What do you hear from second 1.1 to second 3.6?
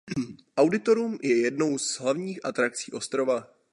je jednou z hlavních atrakcí ostrova.